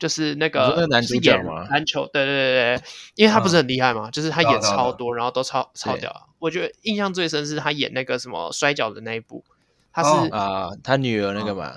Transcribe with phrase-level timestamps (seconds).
[0.00, 1.64] 就是那个那个男主角吗？
[1.70, 2.82] 篮球，对对对对，
[3.14, 6.28] 因为他不是很厉害嘛，嗯、就是他演超多，然后都超超屌。
[6.38, 9.44] 我觉得印象最深是他演那个什么摔跤的那一部，
[9.92, 11.76] 他是啊、哦呃，他女儿那个嘛、哦，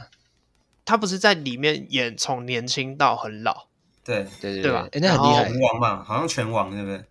[0.86, 3.68] 他不是在里面演从年轻到很老，
[4.06, 4.88] 对对对对吧？
[4.94, 7.04] 哎，那很厉害，拳王嘛，好像拳王对不对？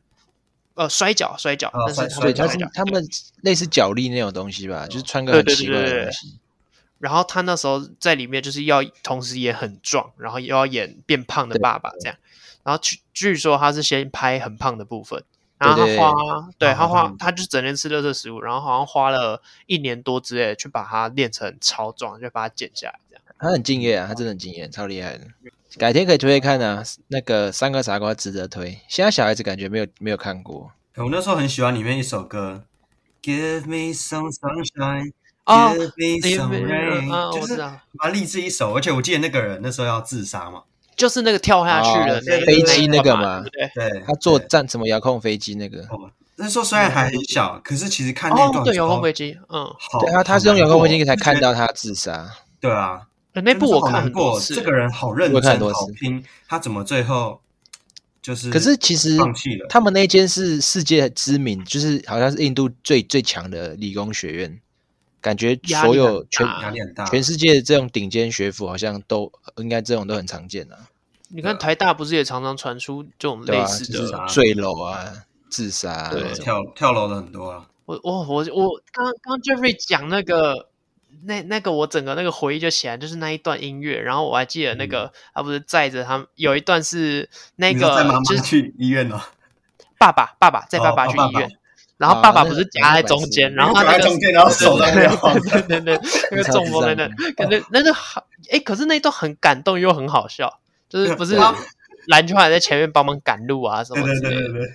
[0.74, 3.04] 呃，摔跤摔跤，哦、但是他是他们
[3.42, 6.38] 类似脚力那种东西吧，就是穿个很奇怪的东西。
[7.02, 12.16] 然后他那时候在里面就是要同时也很壮，然后又要演变胖的爸爸这样。
[12.62, 15.20] 然后据据说他是先拍很胖的部分，
[15.58, 16.12] 然后他花，
[16.58, 23.24] 对，他花，嗯、他就整天吃垃圾食物，然后好像花了一年多之类的去把它练成超壮，就把它减下来这样。
[23.36, 25.26] 他很敬业啊，他真的很敬业，超厉害的。
[25.76, 28.78] 改天可以推推看啊，那个三个傻瓜值得推。
[28.86, 30.70] 现在小孩子感觉没有没有看过。
[30.94, 32.62] 我那时候很喜欢里面一首歌
[33.22, 35.12] ，Give me some sunshine。
[35.44, 35.74] 哦，
[37.32, 37.56] 就是
[37.92, 40.62] 蛮励志一首，而且我记得那个人那时候要自杀嘛，
[40.94, 45.84] 就是那个跳下去的飞机那个嘛，对对，他坐战什么遥控飞机那个。
[46.36, 52.28] 那时候虽然还很小，可是其实看那段对遥控飞机，嗯，好，他，他是用遥控飞机才看到他自杀。
[52.58, 53.02] 对啊，
[53.32, 57.40] 那部我看过，这个人好认真，好拼，他怎么最后
[58.22, 58.50] 就是？
[58.50, 59.66] 可是其实放弃了。
[59.68, 64.60] 他们那间是世界知名，就是好像是印度最最强的理工学院。
[65.22, 66.46] 感觉所有全
[67.08, 70.76] 全世界这种顶尖学府好像都应该这种都很常见啊。
[71.28, 75.10] 你看台大不是也常常传出这种类似的坠楼啊、
[75.48, 76.30] 自杀、对。
[76.34, 77.68] 跳跳楼的很多啊。
[77.86, 80.68] 我我我我刚刚 Jeffrey 讲那个
[81.24, 89.28] 那那个我整个那个回忆就起来，就是那一段音乐，然后我还记得那个他不是载着他们有一段是那个就是去医院了，
[89.98, 91.48] 爸爸爸爸载爸爸去医院。
[92.02, 96.00] 然后爸爸不是夹在中间，哦、然后他那个中间，然后手在那晃，对对对，
[96.32, 100.58] 那个中风在那，感觉那个好，哎，可是那一段很感动又很好笑，
[100.88, 101.38] 就是不是
[102.08, 104.28] 篮球还在前面帮忙赶路啊什么之类的。
[104.30, 104.68] 对对对对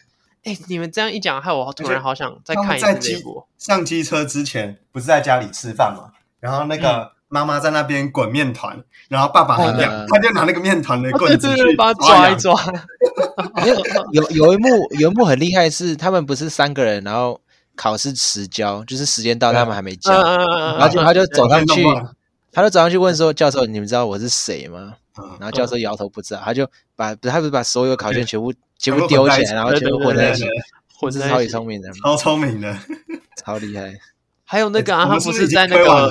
[0.46, 3.22] 哎，你们这样一讲，害我突然好想再看一次。
[3.58, 7.17] 上机车之前不是在家里吃饭嘛，然后那个。
[7.30, 12.56] 嗯妈妈在那边滚面团，然后爸爸很痒，他就拿那个面团的棍子去抓一抓。
[13.68, 13.76] 有
[14.14, 17.38] 有有一幕有一幕很厉害，是他们不是三个人，然后
[17.76, 21.84] 考试迟交，就是时间到他们还没交，然后就他就走上去，
[22.54, 24.94] 他就走上去问说：“教授，你们知道我是谁吗？”
[25.38, 26.66] 然后教授摇头不知道，他就
[26.96, 30.46] 把他不是把所有考卷全部 全部丢起来，然后全部混在一起，
[30.98, 32.74] 混是超级聪明的，超聪明的，
[33.44, 33.94] 超厉害。
[34.46, 36.10] 还有那个啊，他不是在那个。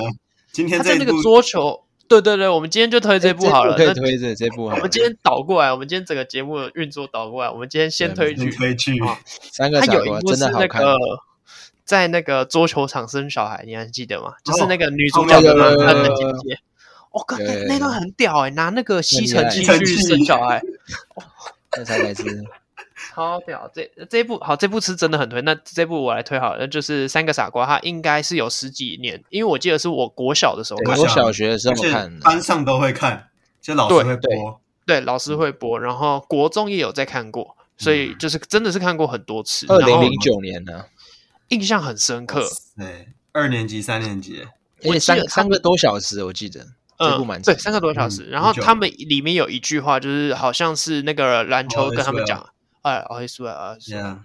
[0.57, 3.77] 今天他在那个桌球，对对对，我们今天就推这部好了。
[3.77, 4.65] 可以推这这部。
[4.65, 7.51] 我们今天倒过来，我们今天整个节目的运作倒过来。
[7.51, 9.21] 我们今天先推剧，推剧啊。
[9.53, 10.83] 三个傻瓜真的好看。
[11.85, 14.33] 在那个桌球场生小孩，你还记得吗？
[14.43, 16.59] 就是那个女主角的她的姐姐。
[17.11, 20.63] 我靠，那那段很屌哎，拿那个吸尘器去生小孩。
[21.77, 22.25] 那才来吃。
[23.17, 23.71] 超屌！
[23.73, 25.41] 这这一部好，这部是真的很推。
[25.41, 27.65] 那这部我来推好了，那就是三个傻瓜。
[27.65, 33.29] 它应该是有十几年，因为我记得是我国小的时候看，我小学的时候看，班上都会看，
[33.63, 34.61] 就老师会播。
[34.85, 35.81] 对，老师会播。
[35.81, 39.65] 然后国中也有在看过，所以就是真的是看过很多次。
[39.71, 40.85] 二零零九年呢，
[41.49, 42.47] 印象很深刻。
[42.77, 44.47] 对，二年级、三年级，
[44.85, 46.61] 而且三三个多小时，我记得
[46.99, 47.55] 这部蛮长。
[47.55, 48.29] 对，三个多小时。
[48.29, 52.47] 然后他们里面有一句话，就是好像是那个篮球跟他们讲。
[52.87, 53.77] 哎，奥黑苏啊，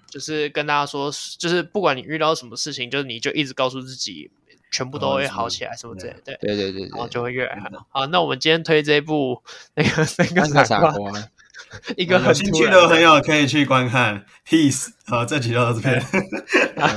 [0.08, 4.30] 就是跟大家说，就是不管你遇到什么事情，就是你就一直告诉自己，
[4.72, 7.88] 全部都会好起来，什么之类的，对对对对，然后就会越来越好。
[7.90, 9.42] 好，那我们今天推这一部
[9.74, 9.90] 那个
[10.36, 10.94] 那个傻瓜，
[11.98, 14.24] 一个很兴趣的朋友可以去观看。
[14.48, 16.00] Peace，好，这集就到这边，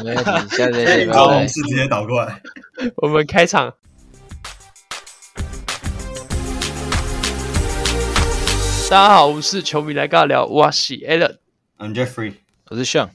[0.05, 1.11] 没问题，下次 见。
[1.15, 2.43] 好，我们是直接倒过来，
[2.97, 3.73] 我们开场。
[8.91, 11.44] 大家好，我是球迷来尬聊，我是 Allen。
[11.77, 12.35] I'm Jeffrey，
[12.71, 13.11] 我是 Sean，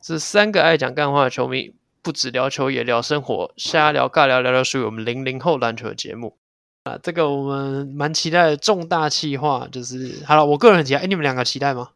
[0.00, 6.38] 这三个爱讲干话的球迷，不止聊球也聊生活，瞎聊尬聊聊聊属于我们零零后篮球的节目
[6.84, 6.98] 啊。
[7.02, 11.00] 这个我们蛮期待的重大计划，就是好了，我个人很期待。
[11.00, 11.90] 哎，你们两个期待吗？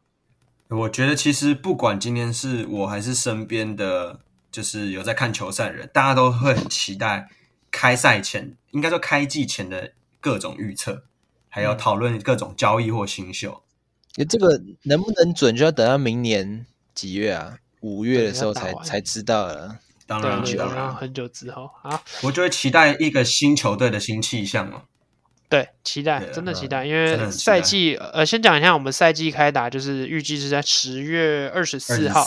[0.68, 4.20] 我觉得其实不管今天是我还是身边的，
[4.50, 7.30] 就是有在看球赛的人，大家都会很期待
[7.70, 11.04] 开赛前，应该说开季前的各种预测，
[11.48, 13.62] 还有讨论各种交易或新秀。
[14.28, 17.58] 这个能不能准，就要等到明年几月啊？
[17.80, 19.78] 五月的时候才才知道了。
[20.06, 24.82] 当然，当然很久之后啊，我就会期待一个新球队的新气象哦。
[25.48, 32.26] 对，期待，真的期待，因为赛季呃，先讲一下我们赛季开打，就是预计是在十月二十四号，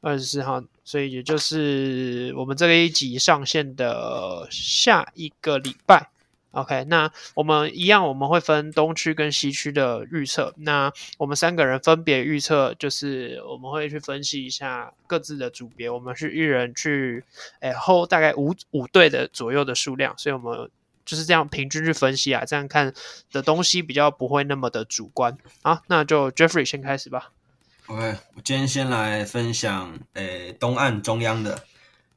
[0.00, 6.10] 二十四号，所以也就是我们这个一集上线的下一个礼拜。
[6.56, 10.54] OK，那我们一样，我们会分东区跟西区的预测。
[10.56, 15.90] 那我们三个人分别预测，就是我们会去分析一下各自的组别。
[15.90, 17.22] 我们是一人去，
[17.60, 20.70] 诶 hold 大概五五队的左右的数量，所以我们
[21.04, 22.90] 就是这样平均去分析啊，这样看
[23.30, 25.36] 的东西比较不会那么的主观。
[25.62, 27.32] 好，那就 Jeffrey 先开始吧。
[27.88, 31.62] OK，我今天先来分享，诶，东岸中央的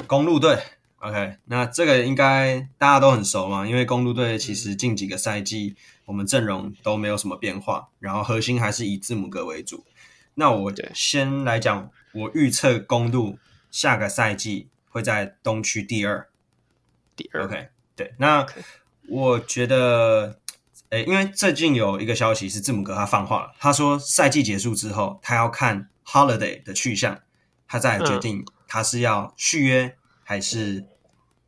[0.08, 0.58] 公路队。
[1.00, 9.86] OK，那这个应该大家都很熟嘛，因为公路队其实近几个赛季我们阵容都没有什么变化，然后核心还是以字母哥为主。
[10.36, 13.40] 那我先来讲，我预测公路
[13.72, 16.28] 下个赛季会在东区第二。
[17.16, 18.14] 第二，OK，对。
[18.18, 18.46] 那
[19.08, 20.38] 我觉得，
[20.90, 27.22] 诶，因为最近有一个消息是字母哥他放话了，他说赛季结束之后，他要看 Holiday 的去向，
[27.70, 29.96] 他再决定他是要续约。
[30.30, 30.86] 还是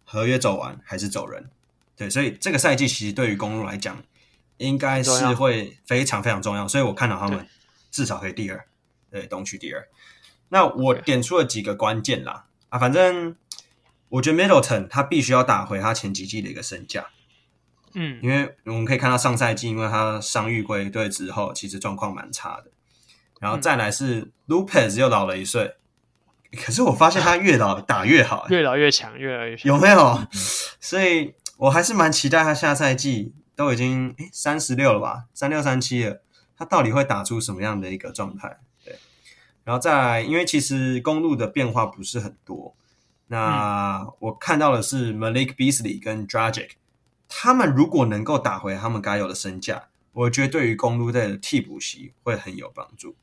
[0.03, 1.51] 合约走完，还是走人？
[1.95, 4.01] 对，所以这个赛季其实对于公路来讲，
[4.57, 6.67] 应该是会非常非常重要。
[6.67, 7.47] 所以我看到他们
[7.91, 8.65] 至少可以第二，
[9.11, 9.87] 对，东区第二。
[10.49, 13.35] 那我点出了几个关键啦，啊，反正
[14.09, 17.05] 我觉得 Middleton 他必须要打回他前几季的一个身价，
[17.93, 22.71] 嗯，因为我们可以看到上赛季，因为他伤愈归队之后，其实状况蛮差的。
[23.39, 25.75] 然后再来是 Lopez 又老了一岁。
[26.57, 30.19] 可是我发现他越老打越好，越老越强，越来越强，有没有？
[30.79, 36.21] 所以我还是蛮期待他下赛季都已经诶三十六了吧，三六三七了，
[36.57, 38.57] 他到底会打出什么样的一个状态？
[38.83, 38.97] 对，
[39.63, 42.75] 然后再来，因为其实公路的变化不是很多，
[43.27, 46.71] 那我看到的是 Malik Beasley 跟 Dragic，
[47.29, 53.15] 他们如果能够打回他们该有的身价，我觉得对于公路队的替补席会很有帮助。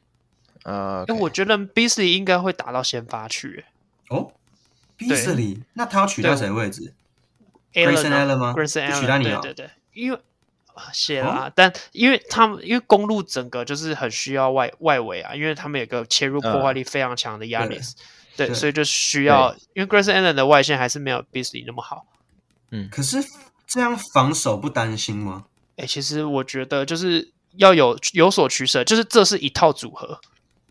[0.64, 1.18] 呃，那、okay.
[1.18, 3.64] 我觉得 Beasley 应该会打到先发去。
[4.08, 4.32] 哦
[4.98, 6.92] ，Beasley，那他要取代谁的位置
[7.72, 9.40] ？Grayson Allen 吗？Grayson Allen，取代你啊？
[9.40, 10.18] 对对对，因为
[10.92, 18.04] 谢啦、哦，但因为他们因为公路整个就是很需要外外围啊，因为他们有个切入破坏力非常强的 Giannis，、呃、
[18.36, 22.06] 对，对，所以就需要，因为 Grayson Allen 的外线还是没有 Beasley 那么好。
[22.70, 23.18] 嗯，可是
[23.66, 25.46] 这样防守不担心吗？
[25.76, 30.20] 哎、欸，其实我觉得就是要有有所取舍，就是这是一套组合。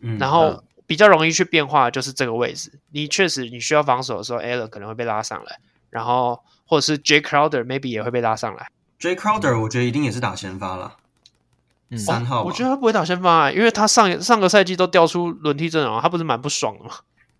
[0.00, 5.58] 嗯，然后比较容易去变化就是这个位置，嗯、你确实你需要防守的时候，Allen 可能会被拉上来，
[5.90, 8.68] 然后或者是 Jay Crowder maybe 也会被拉上来。
[9.00, 10.96] Jay Crowder 我觉得一定也是打先发了，
[11.90, 16.90] 嗯，三号、哦，我觉得他不会打先发、欸，因为他上上个赛季都调出轮替阵容，他不是蛮不爽的吗？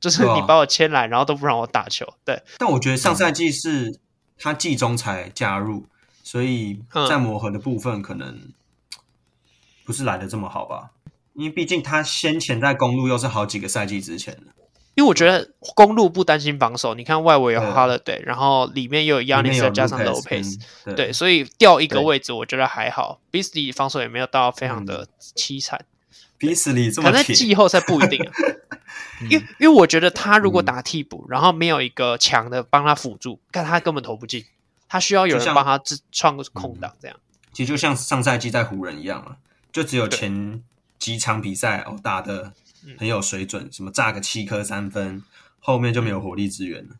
[0.01, 2.41] 就是你把我签来，然后都不让我打球，对。
[2.59, 3.99] 但我觉得上赛季是
[4.39, 5.87] 他季中才加入，
[6.23, 8.53] 所以在磨合的部分可能
[9.85, 10.91] 不是来的这么好吧。
[11.38, 14.52] 因为毕竟他先前在公路又是好几个赛季之前的，
[14.96, 23.20] 因为我觉得公路不担心防守，你看外围有 Holiday，然后里面又有 Giannis 加上 Lopez，对，对，所以掉一个位置我觉得还好。
[23.31, 25.06] Beasley 防守也没有到非常的
[25.37, 25.85] 凄惨
[26.40, 28.32] ，Beasley 这么可能季后赛不一定、啊，
[29.31, 34.44] 因为因为我觉得他如果打替补，然后没有一个强的帮他辅助，看他根本投不进，
[34.88, 37.17] 他需要有人帮他自创个空档这样。
[37.52, 39.37] 其实就像上赛季在湖人一样了，
[39.70, 40.61] 就只有前。
[40.99, 42.53] 几场比赛哦，打的
[42.99, 45.23] 很有水准，嗯、什么炸个七颗三分，
[45.61, 46.97] 后面就没有火力支援了。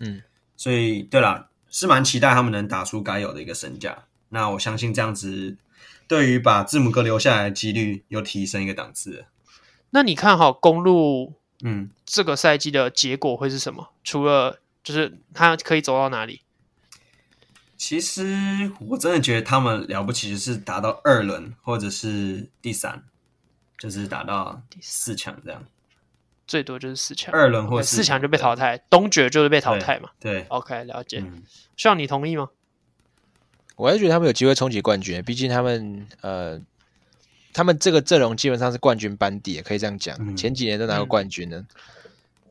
[0.00, 0.22] 嗯，
[0.56, 4.04] 所以对啦，是蛮期待他们能打出该有的一个身价。
[4.30, 5.56] 那我相信这样子，
[6.08, 9.26] 对于把字母哥留下来的几率又提升一个档次。
[9.90, 13.92] 那你看好公路，嗯，这个赛季的结果会是什么？
[14.02, 16.40] 除了就是他可以走到哪里？
[17.76, 23.04] 其实我真的觉得他们了不起，就是打到二轮或者是第三。
[23.82, 25.64] 就是打到第四强这样，
[26.46, 30.10] 最多就是四强，二轮或四强就被淘汰，东决就是被淘汰嘛。
[30.20, 31.18] 对，对，OK，了解。
[31.76, 32.48] 需、嗯、要你同意吗？
[33.74, 36.60] 我还是觉得他们有机会冲击冠军，毕竟他们呃，
[37.52, 40.36] 他们这个阵容基本上是冠军班底，也可以这样讲、嗯。
[40.36, 41.66] 前几年都拿过冠军呢、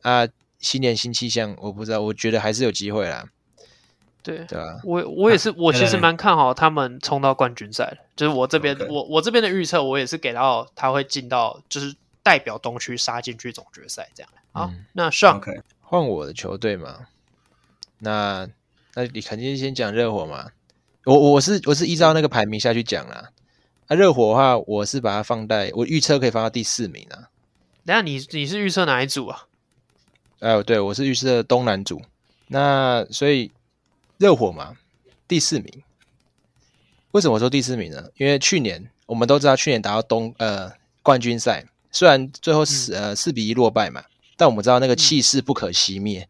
[0.02, 0.26] 嗯。
[0.26, 3.26] 啊，新年新气象，我不知道，我觉得还是有机会啦。
[4.22, 7.98] 对对啊，我我也是， 我其实蛮看好他们冲到冠军赛的。
[8.14, 8.86] 就是我这边，okay.
[8.88, 14.30] 我我这边的预测，我也是给到他会进到，就是代表东区杀进去总决赛这样。
[14.52, 15.42] 好，嗯、那上
[15.80, 17.06] 换我的球队嘛。
[17.98, 18.48] 那
[18.94, 20.50] 那你肯定先讲热火嘛。
[21.04, 23.30] 我我是我是依照那个排名下去讲啦。
[23.88, 27.26] 那、啊、热火的话，我是把它放在我预测可以放到第四名啊。
[27.84, 29.46] 等下你你是预测哪一组啊？
[30.38, 32.00] 哎、呃，对，我是预测东南组。
[32.46, 33.50] 那所以。
[34.22, 34.76] 热火嘛，
[35.26, 35.82] 第四名。
[37.10, 38.04] 为什么说第四名呢？
[38.14, 40.70] 因为去年我们都知道，去年打到东呃
[41.02, 44.04] 冠军赛，虽然最后四、嗯、呃四比一落败嘛，
[44.36, 46.28] 但我们知道那个气势不可熄灭、嗯，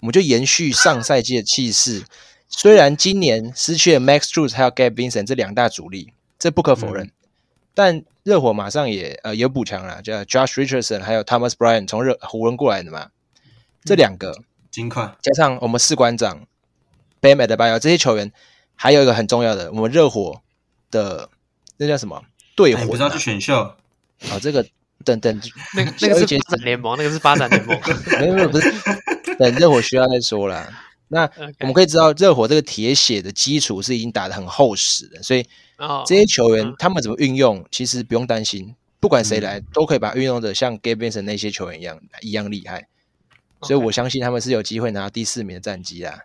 [0.00, 2.02] 我们就延续上赛季的气势，
[2.48, 7.12] 虽然今年失去了 Max Strus 还有 Gabe Vincent 这两大主力，这不可否认，嗯、
[7.72, 13.12] 但热火马上也呃有补强了，叫 Josh Richardson 还有 Thomas Bryant 从热湖人过来的嘛，
[13.44, 13.50] 嗯、
[13.84, 14.42] 这两个。
[14.72, 15.16] 金块。
[15.22, 16.46] 加上我们士官长
[17.20, 18.32] Bam Adebayo 这些球员，
[18.74, 20.40] 还有一个很重要的，我们热火
[20.90, 21.28] 的
[21.76, 22.22] 那叫什么
[22.54, 22.86] 队魂、啊？
[22.86, 23.56] 不是要去选秀？
[24.30, 24.66] 啊，这个
[25.04, 25.40] 等等，
[25.74, 27.80] 那个那个是发展联盟，那个是发展联盟，
[28.20, 28.72] 没有没有不是，
[29.38, 30.68] 等热火需要再说啦。
[31.10, 31.22] 那
[31.60, 35.46] 我们可以知道，热火这个铁血的基础是已经打得很厚实的，所以
[36.06, 42.88] 这些球员他们怎么运用，其实不用担心，不管谁来都可以把运用的像 Gabe Vincent 那些球员一样一样厉害。
[43.62, 46.24] 所以我相信他们是有机会拿到第四名的战绩啦，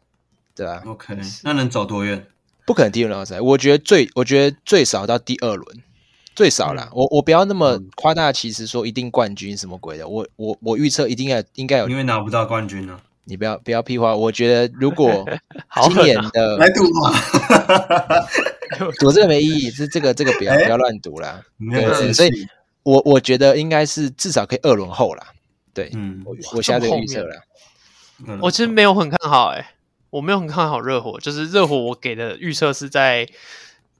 [0.56, 2.26] 对吧？OK，那能走多远？
[2.66, 5.84] 不可能第一轮到赛，我觉得最我觉得最少到第二轮，
[6.36, 6.90] 最少啦。
[6.94, 13.00] 我我不要那么夸大其词说一定冠军什么鬼的，我我我预测一定要应该有，因为拿不到冠军呢。
[13.26, 15.26] 你不要不要屁话，我觉得如果
[15.84, 17.14] 今年的来赌嘛，
[19.00, 21.42] 赌这个没意义，这这个这个不要不要乱赌啦。
[21.72, 22.30] 对，所以
[22.84, 25.28] 我我觉得应该是至少可以二轮后啦。
[25.74, 27.36] 对，嗯，我我下这个预测了。
[28.42, 29.74] 我其实没有很看好，哎，
[30.14, 33.28] 我没有很看好热火，就是热火我给的预测是在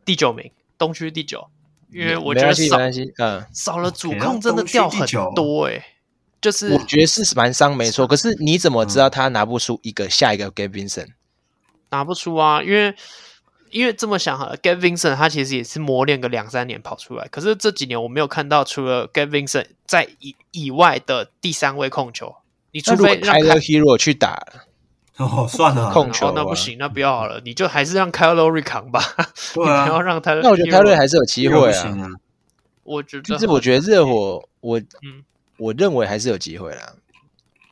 [0.06, 1.48] 第九名，东区第九，
[1.92, 2.78] 因为我觉得少
[3.18, 5.84] 嗯少了主控真的掉很多，哎。
[6.40, 8.06] 就是我觉得是蛮伤，没错。
[8.06, 11.08] 可是你怎么知道他拿不出一个下一个 Gabe Vincent？
[11.90, 12.94] 拿不出啊，因为
[13.72, 17.28] 因为这么想好了，Gabe Vincent 他其实也是磨练个两三年跑出来。
[17.30, 22.36] 可是这几年我没有看到除了 Gabe Vincent 在以以外的第三位控球。
[22.72, 24.46] 你除非让 Tyler Herro 去打
[25.18, 29.02] 哦，算了，控球那不行，那不要好了，你就还是让 Kyle Lowry 扛吧。
[29.54, 32.10] 对啊， 要让他，那我觉得 Tyler 还是有机会啊。
[32.84, 35.24] 我觉得，就是我觉得热火，我嗯。
[35.58, 36.94] 我认为还是有机会啦。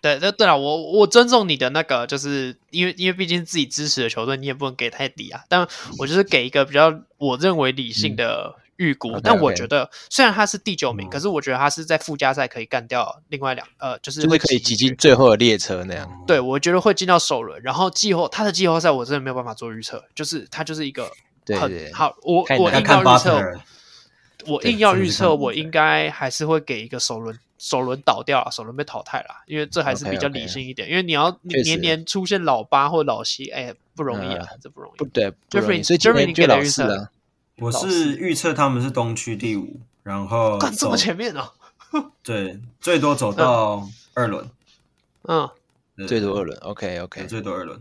[0.02, 5.42] 对，那，对了，我我尊重你的那个，就是因为因为毕竟自己支持的球队，你也不能给太低啊。
[5.50, 5.68] 但
[5.98, 9.12] 我就是给一个比较我认为理性的预估。
[9.12, 16.24] 嗯、但我觉得虽然他是第九名，嗯、可是我觉得他是在附加赛可以干掉另外两呃，就是会可以挤进最后的列车那样。
[16.26, 21.12] 对，我觉得会进到首轮，然后季后他的季后赛我真的没有办法做预测，就是他就是一个很
[21.46, 23.62] 对对对好，我我硬要预测，
[24.48, 27.38] 我硬要预测，我应该还是会给一个首轮。
[27.64, 30.88] 首轮倒掉了，首轮被淘汰了，因为这还是比较理性一点。
[30.88, 30.94] Okay, okay.
[30.94, 34.98] 因为你要年年出现老八或老七，哎、欸，不容易啊，嗯、这不容易。
[34.98, 37.08] 不对，Jeffrey，所以 Jeffrey 你给的预测？
[37.58, 41.48] 我是预测他们是东区第五，然后干这么前面呢、
[41.92, 42.12] 哦？
[42.24, 44.50] 对，最多走到二轮。
[45.24, 45.50] 嗯，
[46.08, 46.58] 最多二轮。
[46.62, 47.26] OK，OK.
[47.28, 47.80] 最多二轮。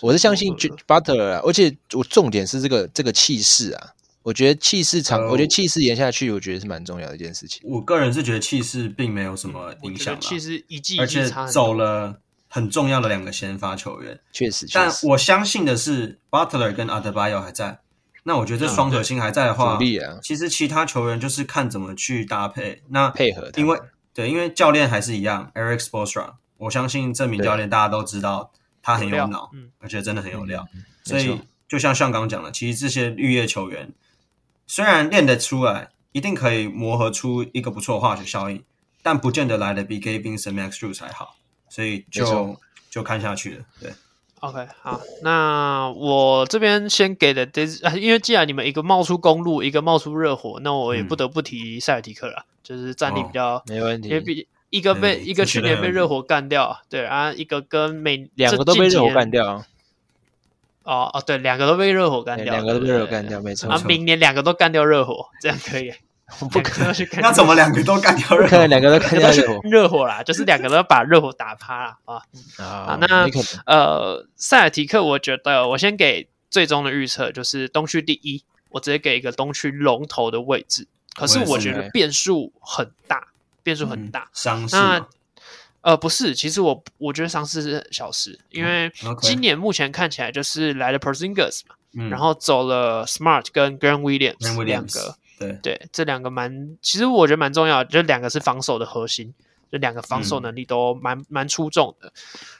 [0.00, 0.54] 我是相信
[0.86, 3.90] Butler 啊，而且我重点是这个这个气势啊。
[4.22, 7.62] 我觉得气势长，我觉得气势延下去，我觉得是蛮重要的一件事情。
[7.64, 14.68] 我个人是觉得气势并没有什么影响，气势一季而且走了很重要的两个先发球员，确实。
[14.72, 17.80] 但我相信的是，Butler 跟 Adebayo 还在。
[18.22, 19.78] 那我觉得这双核心还在的话，
[20.22, 23.50] 其实其他球员就是看怎么去搭配，那配合。
[23.56, 23.80] 因为
[24.12, 30.66] 对，因为教练还是一样，Eric Spoelstra，我相信这名教练大家都知道他很有脑，而且真的很有料。
[31.04, 33.92] 所以就像像刚讲的，其实这些绿叶球员。
[34.66, 38.62] 虽然练得出来，一定可以磨合出一个不错的化学效应，
[39.02, 41.34] 但不见得来的比 Gabe Vincent Max Strus 才好，
[41.68, 42.56] 所以就
[42.88, 43.64] 就看下去了。
[43.80, 43.92] 对
[44.40, 47.48] ，OK，好，那我这边先给的，
[47.98, 59.64] 因为既然你们一个冒出公路，一个冒出热火，那我也不得不提塞尔提克了，嗯、就是战力比较、哦、没问题，因为比一个被一个去年被热火干掉，对啊，一个跟每两个都被热火干掉。
[60.82, 63.70] 哦哦，对，两个都被热火干掉，两个都被热火干掉，没错。
[63.70, 65.92] 啊，明年两个都干掉热火，这样可以？
[66.50, 68.48] 不可能去干，那怎么两个都干掉热火？
[68.50, 72.22] 可能两个都干掉 热火，热火啦，就是两个都把热火打趴了啊！
[72.58, 73.26] 啊，那
[73.66, 80.86] 呃，塞尔提克，我觉得我先给最终的预测，就是东区第一，我直接给一个东区龙头的位置。
[81.14, 83.28] 可是我觉得变数很大，
[83.62, 84.28] 变数很大。
[84.32, 84.76] 伤势。
[84.76, 85.06] 那
[85.82, 99.34] 呃，不是，其实我我觉得伤势是小事，因为今年目前看起来就是来了 Porzingis 嘛，嗯、然后走了 Smart 跟 Grant Williams 两个，对对，这两个蛮，其实我觉得蛮重要的，就两个是防守的核心，
[99.72, 102.12] 这两个防守能力都蛮、嗯、蛮出众的。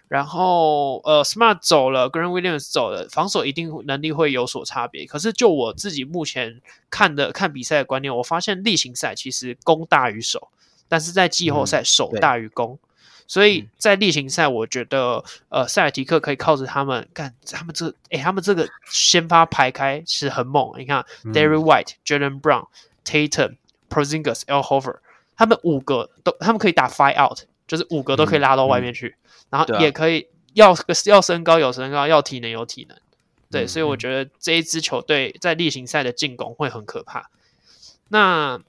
[0.09, 5.07] 然后呃，Smart 走了，Grant Williams 走了，防守一定能力会有所差别。
[5.07, 6.61] 可是就我自己目前
[6.91, 10.49] 看的看比赛的观念，我发现例行赛其实攻大于守，
[10.89, 12.73] 但是在季后赛守大于攻。
[12.73, 12.90] 嗯
[13.31, 20.73] 所以在例行赛，我觉得呃，塞尔提克可以靠着他们干，他们这诶、欸，他们这个先发排开是很猛。
[20.77, 22.67] 你看、嗯、Derrick White、Jaylen Brown、
[23.05, 23.55] Tatum、
[23.89, 24.97] Porzingis、El Horford，
[25.37, 29.15] 他们五个都，他们可以打 five out，就是五个都可以拉到外面去，
[29.49, 32.99] 然后也可以要要身高有身高，要体能有体能。
[33.49, 37.31] 对，所以我觉得这一支球队在例行赛的进攻会很可怕。
[38.09, 38.61] 那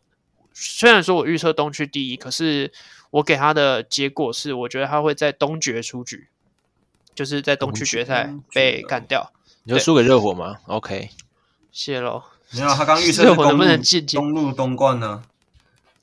[0.54, 2.72] 虽然说我预测东区第一，可是
[3.12, 6.28] 我给他的结果是，我觉得他会在东决出局，
[7.14, 9.32] 就是在东区决赛被干掉。
[9.64, 11.10] 你会输给热火吗？OK，
[11.72, 12.24] 谢喽。
[12.54, 15.24] 没有，他刚预 测热火能不能进东路东冠呢？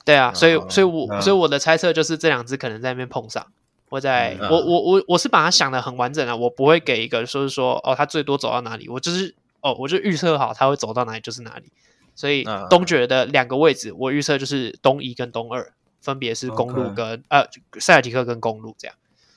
[0.05, 3.45] 对啊，所以所以我所以我的猜测就是这两支可能在那边碰上。
[3.89, 11.71] 我在我我我我是把它想的很完整啊，我不会给一个说是说哦，他最多走到哪里，我就是哦，我就预测好他会走到哪里就是哪里。
[12.15, 17.45] 所以东决的两个位置，我预测就是东一跟东二，分别是公路跟呃
[17.79, 18.95] 塞尔提克跟公路这样。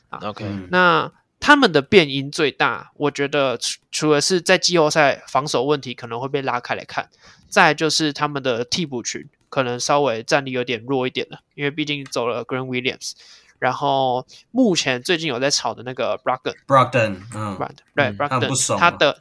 [0.08, 7.08] 啊，OK，那他们的变因最大，我觉得除除了是在季后赛防守问题可能会被拉开来看，
[7.48, 13.12] 再就是他们的替补群可能稍微战力有点弱一点了，因为毕竟走了 Green Williams
[13.58, 17.56] 然后目前最近有在炒的那个 Brogdon，Brogdon，嗯，
[17.94, 19.18] 对，Brogdon，他的。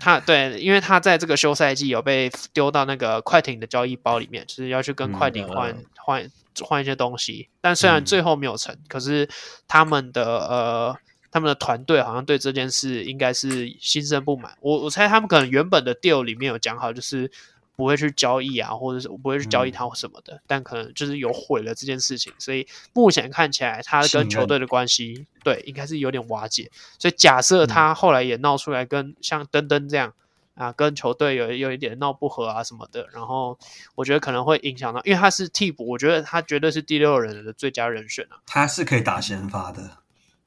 [0.00, 7.48] 他对，因为他在这个休赛季有被丢到那个快艇的交易包里面，就是要去跟快艇换换换一些东西。
[7.60, 9.28] 但虽然最后没有成，嗯、可是
[9.66, 10.96] 他们的呃，
[11.30, 14.56] 他们的团队好像对这件事应该是心生不满。
[14.60, 17.30] 我我猜他们可能原本的 deal 里面有讲好，就是。
[17.76, 26.70] 不会去交易啊，或者是我不会去交易他或什么的，嗯、但可能就是有毁了这件事情，所以目前看起来他跟球队的关系，任对，应该是有点瓦解。
[26.98, 30.14] 所以假设他后来也闹出来跟像登登这样、
[30.54, 33.58] 嗯、啊，跟球队有有一点闹不和啊什么的，然后
[33.96, 38.38] 我觉得可能会影响到，因为他是替补，我觉得他绝对是第六人的最佳人选啊。
[38.46, 39.98] 他是可以打先发的，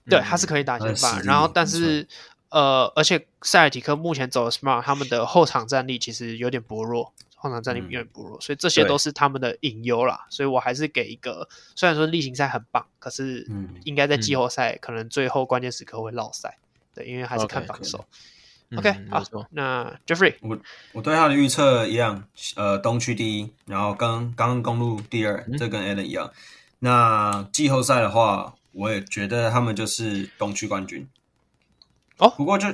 [0.10, 2.08] 对，他是可以打先发，然后但是
[2.50, 7.14] 呃，而且塞尔提克目前走的 Smart，他们的后场战力其实有点薄弱。
[7.40, 10.26] 后场战力有点薄弱，嗯、所以这些都是他们的隐忧啦。
[10.28, 13.48] 所以我还是给一个，虽然说例行赛很棒，可是
[13.84, 16.58] 应该在季后赛可能最后关键时刻会落赛。
[16.96, 18.04] 对，因为还是看防守。
[18.76, 20.58] OK，好，那 Jeffrey，我
[20.94, 26.34] 我对他的预测一样，呃，东区第一，然后刚刚公路第二，嗯、这跟 Allen 一样。
[26.80, 31.08] 那季后赛的话，我也觉得他们就是东区冠军。
[32.18, 32.68] 哦，不过就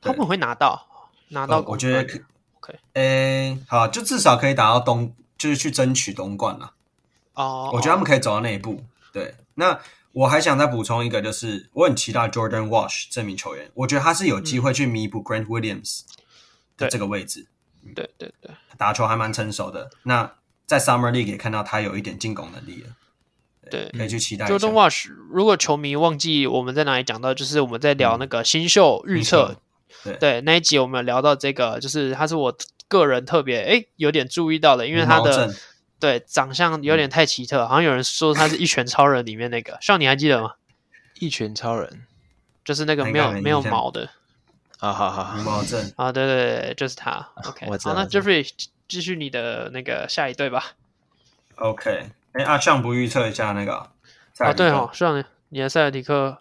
[0.00, 0.86] 他们会拿到
[1.28, 2.18] 拿到、呃，我觉得可
[2.58, 2.78] OK，。
[2.94, 6.72] 诶，好，就至少可以打到东，就是去争取东冠了。
[7.34, 8.84] 哦，我觉得他们可以走到那一步。
[9.12, 9.78] 对，那
[10.12, 16.02] 我还想再补充一个，就是我很期待 Jordan Walsh 这名球员，我觉得他是有机会去弥补 Grant Williams
[16.76, 17.46] 的这个位置。
[17.94, 19.90] 对对对，打球还蛮成熟的。
[20.02, 20.32] 那
[20.66, 22.96] 在 Summer League 也看到他有一点进攻能力了。
[23.70, 25.10] 对，可以去期待 Jordan Walsh。
[25.30, 29.56] 如果球迷忘记我们在哪里讲到，就是我们在聊那个新秀预测。
[30.02, 32.56] 对，对，那一集我们有聊到这个，就是他是我
[32.88, 35.52] 个人特别哎有点注意到的，因为他的
[35.98, 40.52] 对长相有点太奇特，嗯、好像有人说他是一拳超人里面那个，像你还记得吗？
[41.18, 42.02] 一拳超人
[42.64, 44.10] 就是那个没有没有毛的
[44.78, 47.26] 啊，好好好，毛正啊，对对对，就是他。
[47.44, 48.46] OK，好，那 Jeffrey
[48.86, 50.72] 继续你的那个下一队吧。
[51.56, 53.74] OK，哎，阿尚不预测一下那个
[54.38, 54.52] 啊？
[54.52, 56.38] 对哦，尚你的塞尔迪克。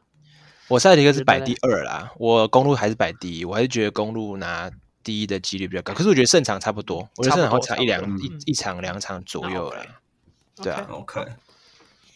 [0.68, 4.70] 我塞尔迪克是摆第二啦，我公路还是摆第一，我还是觉得公路拿
[5.04, 5.94] 第一的几率比较高。
[5.94, 9.86] 可是我觉得胜场差不多，我觉得胜场会差一两一一场两场左右了。
[10.56, 11.24] 对啊，OK。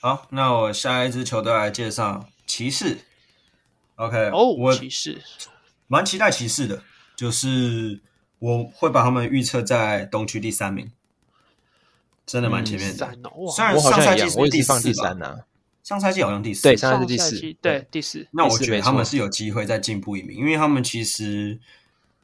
[0.01, 2.99] 好，那我下一支球队来介绍骑士。
[3.95, 5.21] OK，哦，我骑士，
[5.87, 6.81] 蛮期待骑士的，
[7.15, 8.01] 就是
[8.39, 10.91] 我会把他们预测在东区第三名，
[12.29, 13.09] 真的蛮前面的。
[13.51, 15.39] 虽然上赛季是第四第三呢。
[15.81, 18.27] 上赛季好像第四，对，上赛季第四，对，第四。
[18.31, 21.59] 那我觉得他们是有机会再进步一名，因为他们其实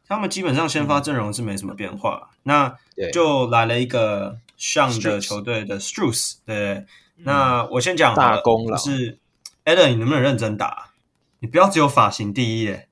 [0.07, 2.29] 他们基本上先发阵容是没什么变化。
[2.43, 2.77] 那
[3.11, 6.85] 就来了一个上的球队的 Strus，对。
[7.17, 9.17] 那我先讲大功了，是
[9.63, 10.91] Adam，你能不能认真打？
[11.39, 12.87] 你不要只有发型第一耶。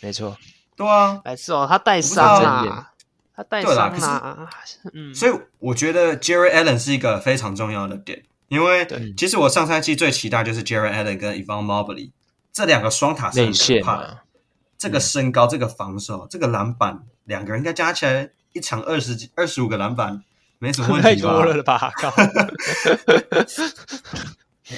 [0.00, 0.38] 没错，
[0.74, 2.91] 对啊，没错，他带伤啊，
[3.34, 4.50] 他带伤啊，
[4.92, 8.22] 嗯，所以我觉得 Jarrett Allen 是一个非常重要的点。
[8.48, 12.10] 因为其实我上赛季最期待就是 Jarrett Allen 跟 Evan Mobley
[12.52, 14.18] 这两个双塔是很可怕的。
[14.76, 20.22] 这个身高、这个防守、这个篮板，两个人应该加起来一场二十几、二十五个篮板，
[20.58, 21.12] 没什么问题吧？
[21.12, 21.92] 太多了吧？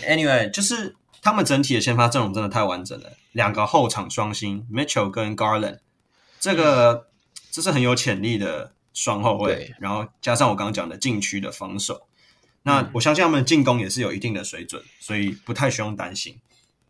[0.07, 5.79] Anyway，就是他们整体的先发阵容真的太完整了，两个后场双星 Mitchell 跟 Garland，
[6.39, 7.09] 这个
[7.55, 12.09] 这是很有潜力的双后卫，然后加上我刚刚讲的禁区的防守。
[12.65, 16.41] 那我相信他们的进攻也是有一定的水准，所以不太需要担心。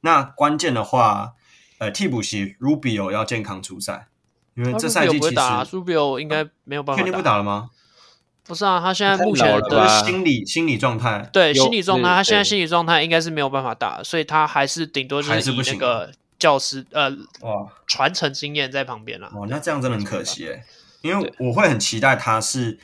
[0.00, 1.34] 那关键的话，
[1.76, 4.08] 呃，替补席 Rubio 要健康出赛，
[4.54, 7.02] 因为这赛季其实 Rubio 应该没有办法。
[7.02, 7.68] 确定不打了吗？
[8.46, 16.10] 不是啊，他现在目前的心理心理状态，对心理状态，他现在心理状态应该是没有办法打，所以他还是顶多就是以那个
[16.44, 17.08] 教师呃
[17.40, 19.32] 哇传承经验在旁边了。
[19.34, 20.62] 哦，那这样真的很可惜哎，
[21.00, 22.78] 因为我会很期待他是，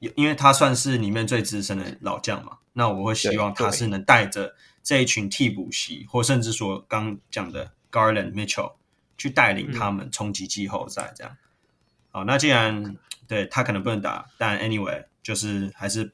[0.00, 2.58] 因为他算是里面最资深的老将嘛。
[2.74, 8.74] 那我会希望他是能带着这一群替补席，或甚至说刚讲的 Garland、Mitchell
[9.16, 11.34] 去带领他们冲击季后赛这样。
[12.10, 16.12] 好，那既然对他可能不能打，但 anyway 就是还是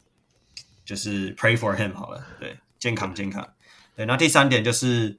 [0.85, 3.49] 就是 pray for him 好了，对，健康健康。
[3.97, 5.19] 对，那第三点就是，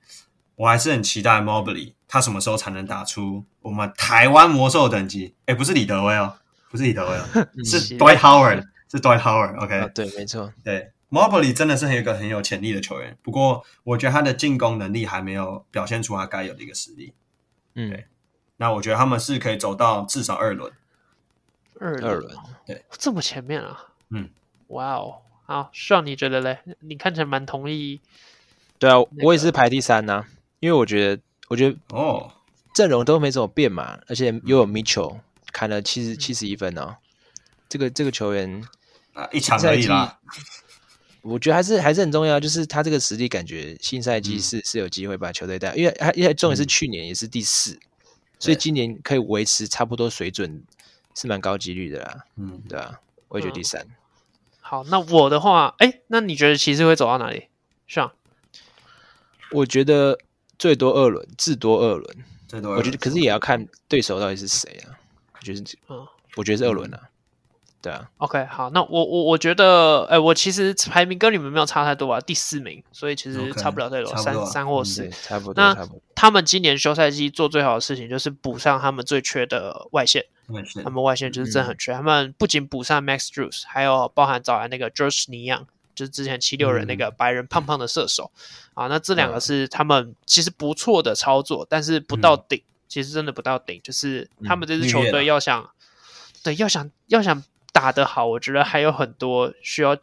[0.57, 5.35] 我还是很期待 Mobley，他什么时候才能打出我们台湾魔兽等级？
[5.45, 6.37] 哎，不是李德威哦，
[6.69, 9.93] 不是李德威哦， 是 Dwight Howard，是 Dwight Howard，OK？、Okay?
[9.93, 17.13] 对，没错，对，Mobley 真的是一个很有潜力的球员，不过我觉得他的进攻能力还没有表现出他该有的一个实力。
[17.75, 18.07] 嗯，对，
[18.57, 20.73] 那我觉得他们是可以走到至少二轮，
[21.79, 23.89] 二二轮，对，这么前面啊？
[24.09, 24.29] 嗯，
[24.69, 26.59] 哇哦，好，让你觉得嘞？
[26.79, 28.01] 你看起来蛮同意。
[28.79, 30.27] 对啊，我也是排第三呐、啊，
[30.59, 32.31] 因为我觉得，我觉得哦，
[32.73, 35.19] 阵容都没怎么变嘛，而且又有 Mitchell
[35.51, 36.97] 砍了七十七十一分哦，
[37.69, 38.63] 这个这个球员
[39.13, 40.19] 啊，一场而已啦。
[41.21, 47.79] 我觉得还是还是很重要，就是他这个实力，感觉新赛季是、嗯、是有机会把球队带，因为他因为重点是去年也是第四，嗯、
[48.39, 50.63] 所以今年可以维持差不多水准，
[51.15, 52.23] 是蛮高几率的啦。
[52.37, 53.81] 嗯，对啊，我也觉得第三。
[53.81, 53.95] 嗯、
[54.61, 57.47] 好，那我的话，哎，那你觉得骑士会走到哪里？
[57.87, 58.13] 上？
[59.51, 60.19] 我觉得
[60.57, 62.17] 最多二轮，至多二轮。
[62.47, 64.95] 最多二轮，我觉得，可是也要看对手到底是谁啊？
[65.33, 66.99] 我觉得，嗯，我觉得是二轮啊。
[67.03, 67.09] 嗯、
[67.81, 68.09] 对啊。
[68.17, 75.55] OK，好，那我我我觉得，哎，我其实排名跟你们没有差太多啊，第四名，所以其实差不了太多三三或四，差不多。
[75.55, 81.91] 那他们今年休赛季做最好的事情就是补上他们最缺的外线，外线他们外线就是真的很缺。
[81.91, 85.65] 嗯、他们不仅补上 Max Drews，还有包含找来那个 Georges Niang。
[85.97, 88.31] 就是之前七六人那个白人胖胖的射手、
[88.75, 93.81] 嗯、啊，那这两个是他们其实不错的操作，嗯、但是不到顶，其实真的不到顶。
[93.83, 95.69] 就是他们这支球队要想，嗯、
[96.43, 99.97] 对，要想要想打得好，我觉得还有很多需要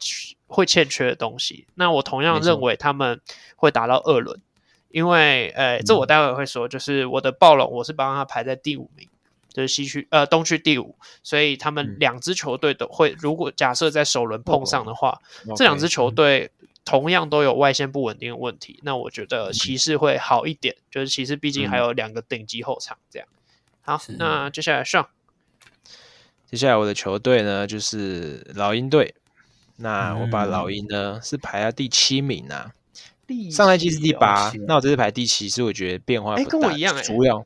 [0.47, 1.65] 会欠缺的东西。
[1.75, 3.21] 那我同样认为他们
[3.55, 4.41] 会打到二轮，
[4.89, 9.07] 因为呃，这我待会会说，就是我的暴龙，我是帮他排在第五名。
[9.55, 15.21] 就是西区呃东区第五，所以他们两支球队都会，如果假设在首轮碰上的话，
[15.55, 16.51] 这两支球队
[16.83, 20.75] 同样都有外线不稳定的问题，那我觉得骑士会好一点。
[20.91, 23.25] 就是骑士毕竟还有两个顶级后场，这样。
[23.79, 25.07] 好，那接下来上，
[26.51, 29.15] 接下来我的球队呢就是老鹰队，
[29.77, 32.73] 那我把老鹰呢是排在第七名啊，
[33.49, 37.45] 上赛季是第八，那我这次排第七，是我觉得变化不大，跟我一样哎，主要。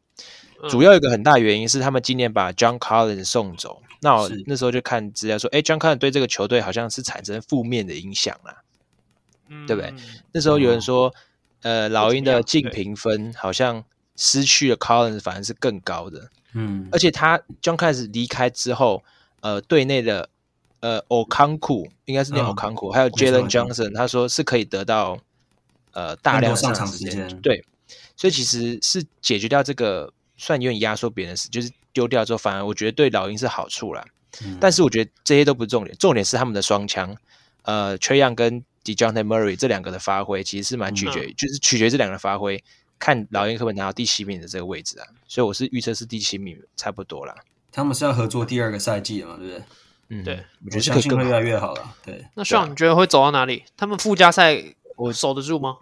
[0.67, 8.61] 主要有一个很大原因是他们今年把 John Collins 送走，那我那时候就看资料说，哎，John Collins 对这个球队好像是产生负面的影响啦，
[9.47, 9.93] 嗯、对不对？
[10.33, 11.13] 那时候有人说，
[11.61, 13.85] 呃，老鹰的净评分好像
[14.17, 19.01] 失去了 Collins 反而是更高的，嗯，而且他 John Collins 离开之后，
[19.39, 20.27] 呃，队内的
[20.81, 25.19] 呃 Okongwu 应该是念 Okongwu，还有 Jalen Johnson，他说是可以得到
[25.93, 27.63] 呃大量上场时间，对，
[28.17, 30.11] 所以其实是解决掉这个。
[30.39, 34.03] 算有点压缩别人的事，就是丢掉之后，反而我觉得对老鹰是好处啦。
[34.43, 37.15] 嗯、但是我觉得这些都不是重点，重点是他们的双枪，
[37.63, 42.63] 呃，Trae Young 跟 Dejounte Murray 这两个的发挥，其实是蛮取决于，嗯、就是取决于这两个的发挥，
[42.97, 45.07] 看老鹰可不可以拿到第七名的这个位置啊。
[45.27, 47.35] 所以我是预测是第七名，差不多啦。
[47.71, 49.63] 他们是要合作第二个赛季了嘛，对不对？
[50.09, 51.95] 嗯，对，我觉得相信会越来越好了。
[52.05, 53.63] 对，那希望你觉得会走到哪里？
[53.75, 54.63] 他们附加赛
[54.95, 55.77] 我守得住吗？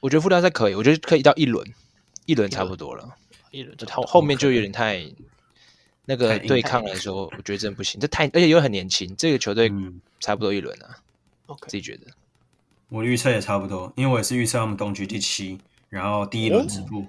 [0.00, 1.66] 我觉得附加赛可以，我觉得可以到一轮，
[2.26, 3.16] 一轮差不多了。
[3.50, 5.04] 一轮后后面就有点太
[6.04, 8.00] 那个对抗来说，我觉得真的不行。
[8.00, 9.70] 这太而且又很年轻，这个球队
[10.18, 10.98] 差不多一轮啊。
[11.46, 12.06] OK，自己觉得。
[12.88, 15.58] 我预测也差不多，因为我也是预测他们东区第七，
[15.88, 17.06] 然后第一轮止步。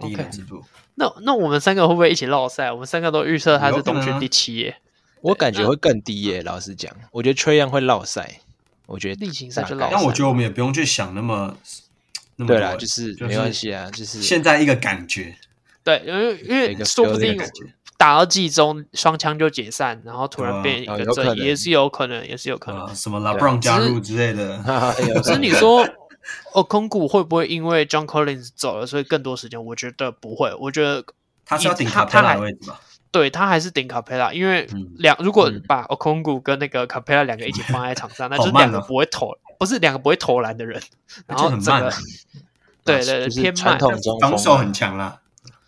[0.00, 0.64] 第一轮止步。
[0.94, 2.72] 那那我们三个会不会一起落赛？
[2.72, 4.76] 我们三个都预测他是东区第七耶。
[5.20, 6.42] 我感觉会更低耶。
[6.42, 8.40] 老实讲，我觉得 Trae Young 会落赛。
[8.86, 9.90] 我觉得例行赛就落赛。
[9.92, 11.56] 但我觉得我们也不用去想那么。
[12.46, 15.34] 对啦，就是没关系啊，就是现在一个感觉，
[15.84, 17.36] 对，因为因为说不定
[17.96, 22.92] 打到季中双枪就解散，然后突然变一个阵，也是有可能，也是有可能。
[22.94, 24.58] 什么 LeBron 加入之类的。
[25.22, 25.86] 只是你说
[26.52, 29.64] ，Okongwu 会不会因为 John Collins 走了，所以更多时间？
[29.64, 31.04] 我觉得不会，我觉得
[31.44, 32.80] 他是要顶卡佩拉的位置吧？
[33.12, 34.66] 对，他还是顶卡佩拉，因为
[34.96, 39.30] 两如果把 Okongwu 跟那个卡佩拉两个一起放在场上，那就两个不会投。
[39.62, 40.82] 不是两个不会投篮的人，
[41.28, 41.88] 然后整个
[42.84, 43.78] 对对对偏慢，
[44.20, 45.20] 防守很强啦。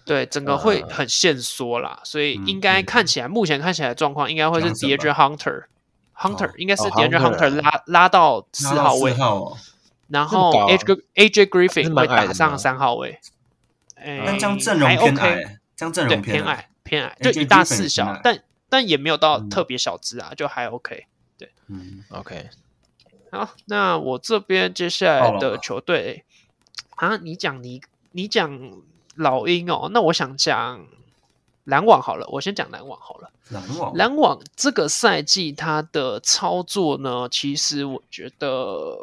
[0.04, 9.14] 对，整个会很限缩啦，所以应该看起来目前看起来状况应该会是 De'Andre Hunter，Hunter 应该是 De'Andre Hunter 拉拉到四号位，
[10.08, 13.20] 然后 AJ AJ Griffin 会打上三号位。
[13.94, 21.06] 哎，这样阵容偏矮，这样阵容偏矮，偏矮，就一大四小，但但也没有到特别小只啊，就还 OK。
[21.38, 22.50] 对，嗯，OK。
[23.34, 26.24] 好，那我这边接下来的球队
[26.96, 28.72] 啊，你讲你你讲
[29.16, 30.86] 老鹰哦，那我想讲
[31.64, 33.30] 篮网好了，我先讲篮网好了。
[33.48, 38.96] 篮网，篮网这个赛季它的操作呢，其实我觉得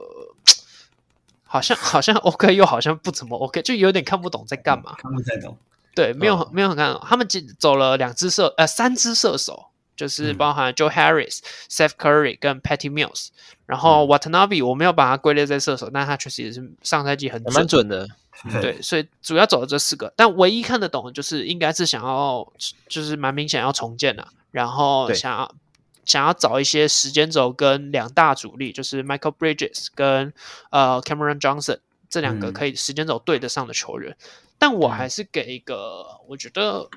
[1.44, 4.96] 好像好像 OK，又好像不怎么 OK，就有点看不懂在干嘛。
[4.98, 5.58] 看不太懂。
[5.94, 7.04] 对，没有、哦、没有很看懂。
[7.06, 7.28] 他们
[7.60, 9.66] 走了两只射呃三只射手。
[9.96, 13.28] 就是包含 Joe Harris、嗯、Seth Curry 跟 Patty Mills，
[13.66, 18.08] 然后 Watanabe 我没有把它归类在射手，但他确实也是上赛季很准，蛮准的。
[18.62, 22.52] 对，所以主要走的这四个，但唯一看得懂的就是应该是想要，
[22.88, 25.54] 就是蛮明显要重建了，然后想要
[26.06, 30.34] 想要找一些时间轴跟两大主力，就是 Michael Bridges 跟
[30.72, 34.18] 呃 Cameron Johnson 这两个可以时间轴对得上的球员，嗯、
[34.58, 36.90] 但我还是给一个，我觉得。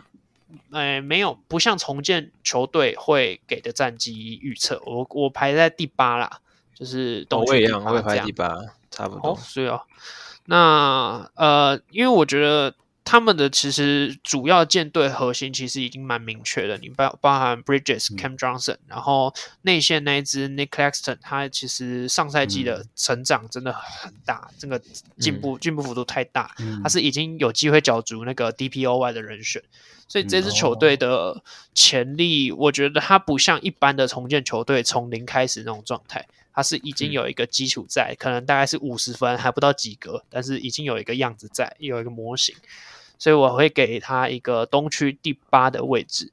[0.70, 6.38] 哎，没有，不像重建球队会给的战绩预测，我我排在第八啦，
[6.74, 8.54] 就是东区第八，我也排第八，
[8.90, 9.30] 差不多。
[9.30, 9.82] 哦，是哦。
[10.46, 12.74] 那呃，因为我觉得。
[13.04, 24.82] 他们的其实主要舰队核心其实已经蛮明确的，你包包含 Bridges、嗯、Cam Johnson，然后内线那一支 Nick Claxton，他其实上赛季的成长真的很大，这、嗯、个
[25.18, 29.62] 进步进步幅度太大，嗯、他是已经有机会角逐那个 DPOY 的人选，
[30.08, 31.42] 所以这支球队的
[31.74, 42.54] 潜力，我觉得他不像一般的重建球队从零开始那种状态，他是已经有一个基础在，嗯、可能大概是五十分还不到及格，但是已经有一个样子在，有一个模型。
[43.16, 46.32] 所以我会给他一个东区第八的位置，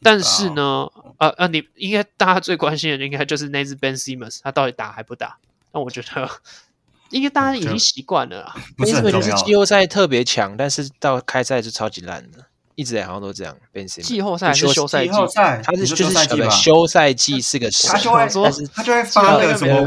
[0.00, 5.36] 但是呢，呃呃，你应该大家最关心的应该就是那只 Ben Simmons，他到底打还不打？
[5.72, 6.30] 那我觉得
[7.10, 8.54] 应该大家已经习惯了啦。
[8.78, 12.46] Ben Simmons 就是季后赛特别强，但是到开赛就超级烂的。
[12.80, 13.54] 一直好像都这样。
[14.02, 15.12] 季后赛还是休赛季？
[15.62, 19.82] 他是就是休赛季是个时候，他就会他就会发那个什么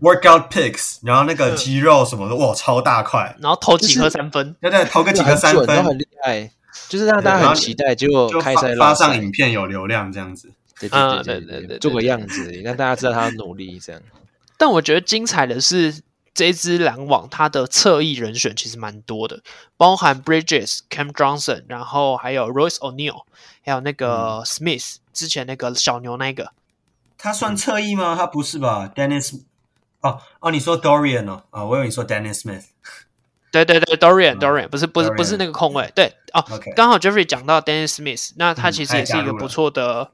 [0.00, 6.50] workout pics，然后那个肌肉什么的，哇，超大块，然后投几颗三分，对对，投个几颗三分，都很厉害，
[6.88, 7.94] 就是让大家很期待。
[7.94, 10.50] 结果开赛发上影片有流量这样子，
[10.80, 14.02] 对对对对对，做个样子，让大家知道他努力这样。
[14.58, 15.94] 但我觉得精彩的是。
[16.34, 19.42] 这支篮网，它的侧翼人选其实蛮多的，
[19.76, 23.24] 包含 Bridges、Cam Johnson，然后还有 Royce O'Neal，
[23.64, 26.52] 还有那个 Smith，、嗯、之前那个小牛那个，
[27.18, 28.16] 他算侧翼吗？
[28.16, 29.42] 他不是吧？Dennis，
[30.00, 32.64] 哦哦，你说 Dorian 哦，啊、哦，我以为你说 Dennis Smith，
[33.50, 36.42] 对对对，Dorian，Dorian，、嗯、不是不是不是那个空位，对哦.
[36.74, 40.10] 刚好 Jeffrey 讲到 Dennis Smith，那他其实也是一个不错的。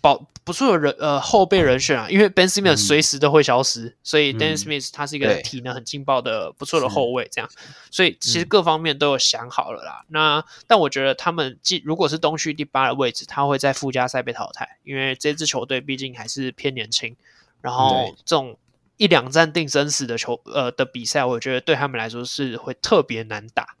[0.00, 7.50] 保不错的人呃后备人选啊，因为 Ben Simmons 随时都会消失，嗯、所以 Dennis Smith 他是一个体能很劲爆的不错的后卫，这样，
[7.90, 10.04] 所以其实各方面都有想好了啦。
[10.04, 17.14] 嗯、那但我觉得他们既如果是东区第八的位置，他会在附加赛被淘汰，因为这支球队毕竟还是偏年轻，
[17.60, 18.56] 然后这种
[18.96, 23.76] 一两战定生死的球呃的比赛，我觉得对他们来说是会特别难打，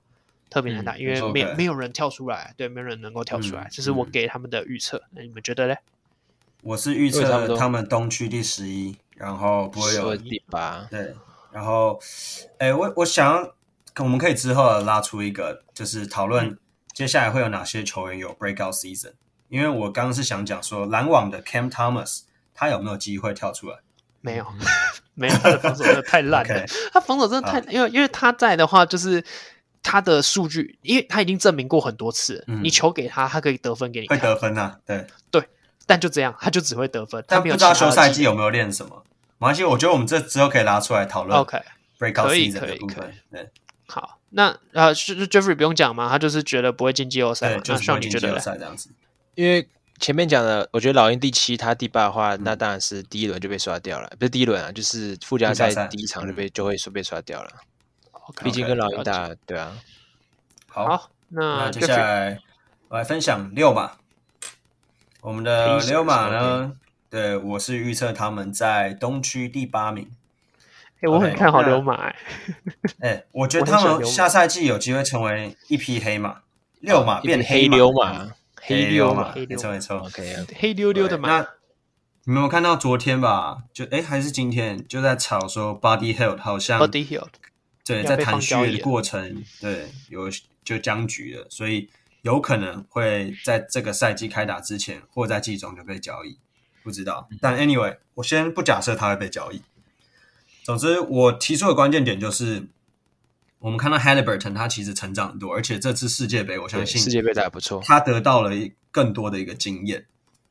[0.50, 4.98] 特别难打，嗯、因为没.没有人跳出来，对，没有人能够跳出来，这、嗯、是我给他们的预测。
[4.98, 5.78] 嗯、那你们觉得嘞？
[6.62, 10.86] 我是预测他们东区第十一，然后不会有第八。
[10.90, 11.14] 对，
[11.50, 11.98] 然后，
[12.58, 13.50] 哎，我我想，
[13.98, 16.58] 我们可以之后拉出一个，就是讨论
[16.92, 19.12] 接下来会有哪些球员有 breakout season。
[19.48, 22.20] 因为我刚刚是想讲说，篮网的 Cam Thomas
[22.54, 23.78] 他有没有机会跳出来？
[24.20, 24.46] 没有，
[25.14, 26.66] 没有，他的防守真的太烂 了。
[26.66, 26.90] Okay.
[26.92, 29.24] 他防守真的太，因为因为他在的话，就是
[29.82, 35.42] 他的数据，因为他已经证明过很多次，嗯、你球给他，他可以得分给你，会得分啊，对对。
[35.90, 37.24] 但就这样，他就只会得分。
[37.26, 39.02] 但不知道休赛季有没有练什么？
[39.38, 41.36] 没关系，我觉得我们这之后可以拉出来讨论。
[41.36, 43.12] OK，breakout season 的部分。
[43.32, 43.50] 对，
[43.88, 46.08] 好，那呃，是 Jeffrey 不用讲嘛？
[46.08, 48.90] 他就是觉得不会进季后赛，就像你觉得赛这样子。
[49.34, 54.08] 因为前面讲的，我觉得老鹰第七，他第八的话，那当然是第一轮就被刷掉了。
[54.16, 57.50] 不是第一轮啊，就是附加赛第一场就被就会说被刷掉了。
[58.44, 59.76] 毕竟跟老鹰打，对啊。
[60.68, 62.38] 好，那接下来
[62.86, 63.94] 我来分享六嘛。
[65.22, 66.72] 我们的溜马呢？
[67.10, 70.10] 对，我是预测他们在东区第八名。
[71.00, 72.10] 哎，我很看好溜马。
[73.00, 76.40] 哎，我觉得他们下赛季有机会成为一匹黑马，
[76.80, 78.30] 溜马变黑溜马，
[78.62, 79.98] 黑溜马，没错没错。
[79.98, 81.28] OK，黑溜溜的马。
[81.28, 81.46] 那
[82.24, 83.64] 你们有看到昨天吧？
[83.74, 87.28] 就哎，还是今天就在吵说，Buddy Hield 好像 Buddy Hield
[87.84, 90.30] 对，在谈续约的过程，对，有
[90.64, 91.90] 就僵局了，所以。
[92.22, 96.38] 有可能会在这个赛季开打之前，或在季中就被交易，
[96.82, 97.28] 不知道。
[97.40, 99.62] 但 anyway，我先不假设他会被交易。
[100.62, 102.68] 总之，我提出的关键点就是，
[103.58, 108.50] 我们看到 Halliburton 他其实成长很多，而且这次世界杯我相信世界杯打得不错，他得到了
[108.90, 110.06] 更多的一个经验。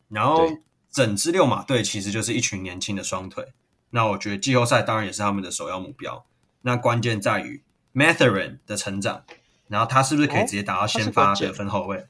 [0.09, 0.47] 然后
[0.91, 3.45] 整支六马队其实就是一群年轻的双腿。
[3.91, 6.25] 那我觉得季后赛当然也是他们的首要目标。
[6.63, 7.61] 那关键在于
[7.93, 9.23] Mathurin 的成长，
[9.69, 12.05] 然后他是不是可以直接打到先发得分后卫？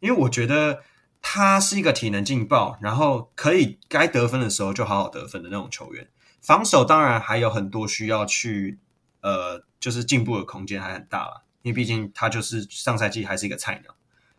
[0.00, 0.82] 因为我觉得
[1.22, 6.08] 他是一个体能劲爆，然后可以该得分的时候就好好得分的那种球员。
[6.40, 8.80] 防守当然还有很多需要去
[9.20, 9.62] 呃。
[9.80, 13.94] 就是进步的空间还很大了，因为毕竟他就是上赛季还是一个菜鸟。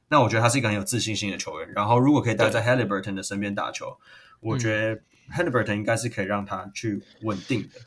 [0.09, 1.71] 那我觉得他是一个很有自信心的球员。
[1.71, 3.97] 然后如果可以待在 Haliburton 的身边打球，
[4.41, 5.01] 我觉得
[5.33, 7.79] Haliburton 应该是可以让他去稳定的。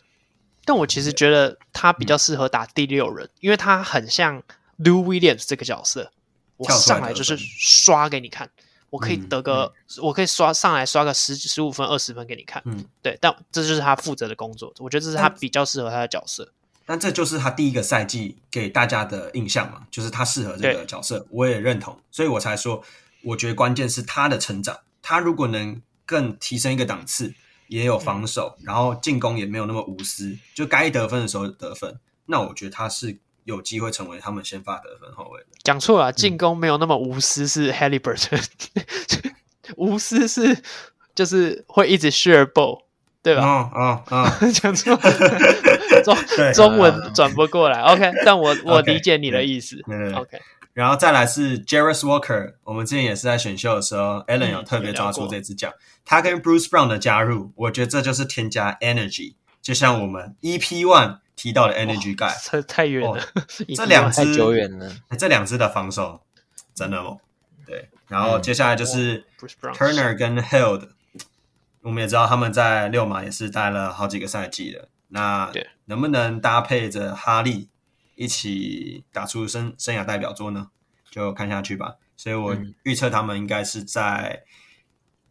[0.65, 4.43] 但我其实觉得他比较适合打第六人，因为他很像
[4.79, 6.13] Lou Williams 这个角色。
[6.59, 8.49] 我上来就是刷给你看，
[8.89, 12.63] 我可以得个，我可以刷上来刷个十十五分、二十分给你看。
[12.67, 13.19] 嗯，对。
[13.21, 16.53] 但这就是他负责的工作，我觉得这是他比较适合他的角色。
[16.87, 22.85] 但这就是他第一个赛季给大家的印象嘛，就是他适合这个角色，我也认同，所以我才说，
[23.25, 24.79] 我觉得关键是他的成长。
[25.01, 27.35] 他如果能更提升一个档次，
[27.77, 35.47] 也有防守，然后进攻也没有那么无私，就该得分的时候得分，那我觉得他是有机会成为他们先发得分后卫的。
[35.63, 38.45] 讲错了，进攻没有那么无私是 Haliburton，
[39.77, 40.63] 无私是
[41.15, 42.83] 就是会一直 share ball。
[43.25, 43.45] 对吧？
[43.45, 44.39] 啊啊啊！
[44.53, 44.99] 讲错，
[46.03, 46.17] 中
[46.53, 47.81] 中文转不过来。
[47.83, 49.77] OK，但我我理解你的意思。
[50.17, 50.41] OK，
[50.73, 55.73] 然后再来是 Jarace Walker，我们之前也是在选秀的时候，Allen 有特别抓出这支奖。
[56.05, 62.33] 他跟 Bruce Brown 的加入，我觉得这就是添加 energy，就像我们 EP One 提到的 Energy Guy。
[62.51, 63.23] 这太远了，
[63.77, 64.91] 这两只太久远了。
[65.19, 66.23] 这两只的防守
[66.75, 67.19] 真的猛。
[67.67, 69.25] 对，然后接下来就是
[69.75, 70.89] Turner 跟 Hield。
[71.83, 75.53] 我们也知道他们在六马也是待了好几个赛季了，那
[75.87, 77.69] 能不能搭配着哈利
[78.23, 80.71] 一起打出生生涯代表作呢？
[81.11, 81.97] 就看下去吧。
[82.17, 84.45] 所以我预测他们应该是在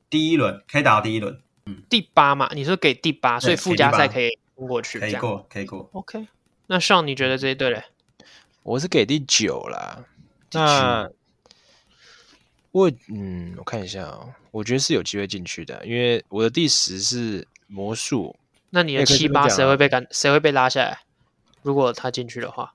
[0.10, 2.50] 第一轮可以打到第一轮，嗯，第八嘛？
[2.54, 5.90] 你说给第八，所以附加赛可以通过去，可以过，可以过。
[5.94, 6.28] OK，
[6.68, 7.86] 那 Sean 你觉得这一队嘞？
[8.64, 10.04] 我是给第九啦。
[10.52, 11.10] 那
[12.72, 18.36] 我嗯，我看一下哦，我觉得是有机会进去的，因为我的第十是魔术。
[18.72, 20.06] 那你的七八谁会被赶？
[20.12, 21.00] 谁会被拉下来？
[21.62, 22.74] 如果他进去的话，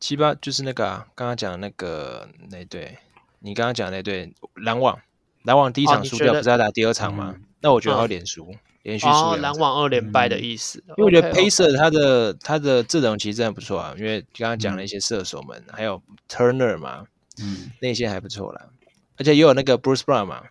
[0.00, 2.98] 七八就是那个啊，刚刚讲的那个那队，
[3.40, 4.98] 你刚刚讲的那队篮网，
[5.42, 7.34] 篮网第一场输掉，不是要打第二场吗？
[7.36, 9.34] 嗯、那我觉得他会连输，嗯、连续输。
[9.36, 17.06] 篮网二连败的意思，因为我觉得 Pacer 他的他的阵容其实真的不错啊，因为刚刚讲了一些射手们，嗯、还有 Turner 嘛，
[17.40, 18.68] 嗯，那些还不错啦。
[19.16, 20.44] 而且也有那个 Bruce Brown 嘛，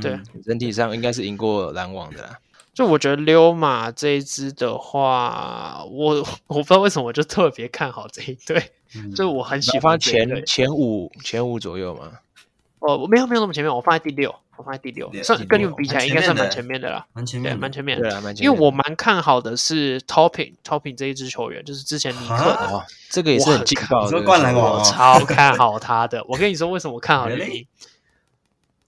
[0.00, 2.38] 对，嗯、整体上应该是赢过篮网的啦。
[2.78, 12.20] 就我觉得溜马这一支的话，我我不知道为什么我就特别看好这一队，嗯、就我很喜欢前前五前五左右嘛。
[12.78, 18.52] 哦，我没有没有那么前面，我放在第六，我放在第六，算跟你们比起来应该算蛮前面的啦，蛮前面，蛮前面，对啊，蛮前面。
[18.52, 24.16] 因为我蛮看好的是 Topping，Topping 这一支球员，就是之前尼克的，哦、这个也是很劲爆的，
[24.56, 26.24] 我超看好他的。
[26.28, 27.66] 我跟你说为什么我看好原因。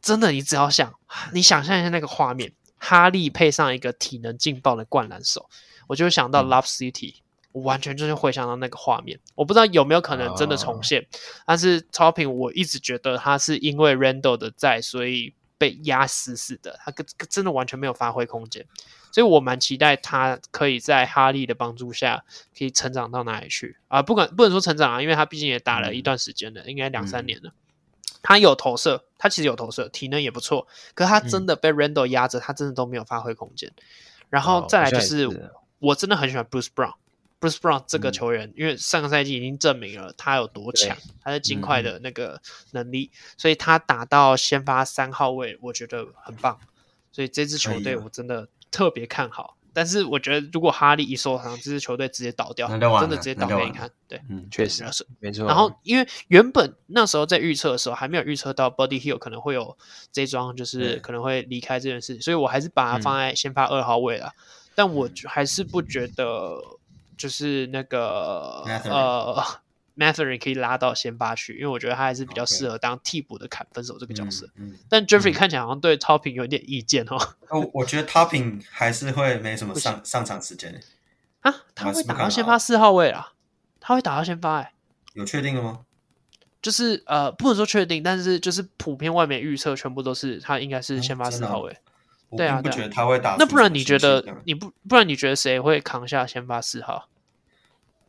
[0.00, 0.94] 真的，你只要想，
[1.34, 5.48] 你想象一下那个画面，哈利配上一个体能劲爆的灌篮手，
[5.86, 7.16] 我就会想到 Love City，
[7.52, 9.20] 我完全就是回想到那个画面。
[9.34, 11.06] 我不知道有没有可能真的重现，
[11.46, 16.90] 但是 Topping 我一直觉得他是因为 Randall 的在，所以被压死死的，他
[17.28, 18.66] 真的完全没有发挥空间，
[19.12, 22.24] 所以我蛮期待他可以在哈利的帮助下
[22.58, 24.00] 可以成长到哪里去啊？
[24.00, 27.52] 不管不能说成长啊，因为他毕竟也打了一段时间了，应该两三年了。
[28.22, 30.66] 他有投射，他其实有投射，体能也不错。
[30.94, 33.72] 可是他真的被 Randle 压着，嗯、他真的都没有发挥空间。
[34.28, 35.28] 然后再来就是，
[35.78, 36.94] 我真的很喜欢 Bruce Brown。
[37.40, 42.40] Bruce Brown 这个球员，嗯、因为上个赛季已经证明了他有多强，他的金块的那个
[42.72, 46.58] 能力，嗯、所以他打到先发三号位，我觉得很棒。
[47.10, 49.56] 所以这支球队我真的特别看好。
[49.72, 53.90] 但是我觉得，如果哈利一受伤，这支球队直接倒掉，真的直接倒给你看。
[54.08, 55.46] 对，嗯，确实是没错。
[55.46, 59.76] 然后，因为原本那时候在预测的时候，还没有预测到 Buddy Hield 可能会有
[60.12, 64.32] 这桩，就是可能会离开这件事，所以我还是把它放在先发二号位了。
[64.74, 66.56] 但我还是不觉得，
[67.16, 69.44] 就是那个呃。
[70.00, 74.46] Mathurin 可以拉到先发去，因为我觉得他还是比较适合当替补的砍分手这个角色。
[74.56, 77.16] 嗯嗯、但 Jeffrey 看起来好像对 Topping 有点意见哦。
[77.50, 80.80] 哦，我觉得 Topping 还是会没什么上上场时间
[81.42, 83.34] 啊，他会打到先发四号位啊，
[83.78, 84.72] 他会打到先发哎，
[85.12, 85.80] 有确定的吗？
[86.62, 91.76] 就是呃，不能说确定，但是就是普遍外面预测全部都是他应该是先发四号位。
[92.30, 93.36] 嗯、对啊，不觉得他会打？
[93.38, 97.08] 那不然你觉得你不不然你觉得谁会扛下先发四号？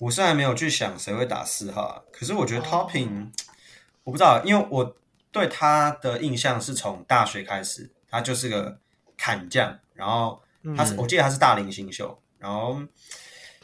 [0.02, 2.02] 我虽然没有去想谁会打四号啊。
[2.12, 3.32] 可是我觉得 Toppin，、哦、
[4.04, 4.96] 我不知道，因为我
[5.32, 8.80] 对他的印象是从大学开始，他就是个
[9.16, 10.42] 砍将，然后
[10.76, 12.82] 他是、嗯、我记得他是大龄新秀，然后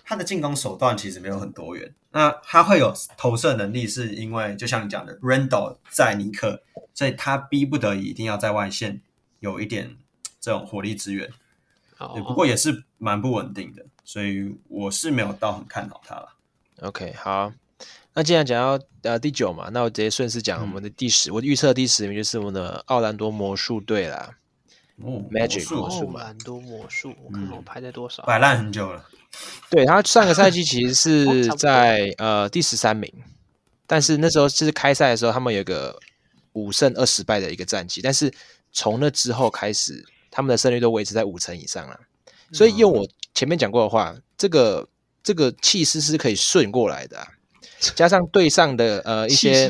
[0.03, 1.93] 他的进攻手段其实没有很多元。
[2.11, 6.63] 那他会有投射能力，是因为就像你讲的，Randall 在尼克，
[6.93, 9.01] 所以他逼不得已一定要在外线
[9.39, 9.97] 有一点
[10.39, 11.29] 这种火力支援。
[12.13, 16.29] 对，不过也是蛮不稳定的，所以我是没有到很看好他了。
[16.79, 17.51] OK，好，
[18.13, 24.37] 那既然讲到呃第九嘛，那我直接顺势讲我们的第十，嗯、我预测第十名就是我们的奥兰多魔术队啦。
[25.01, 28.23] 哦，Magic 魔术，奥兰多魔术，我看我排在多少？
[28.23, 29.05] 摆烂很久了。
[29.69, 33.13] 对，他上个赛季其实是 在呃第十三名，
[33.85, 35.99] 但是那时候就是开赛的时候，他们有个
[36.53, 38.33] 五胜二十败的一个战绩，但是
[38.71, 40.05] 从那之后开始。
[40.29, 41.99] 他们的胜率都维持在五成以上了，
[42.51, 44.87] 所以用我前面讲过的话，嗯、这个
[45.21, 47.27] 这个气势是可以顺过来的、啊，
[47.95, 49.69] 加上队上的呃 一些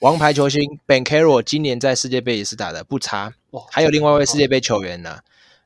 [0.00, 3.32] 王牌球星 Banchero 今年在世界杯也是打的不差，
[3.70, 5.10] 还有另外一位世界杯球员呢、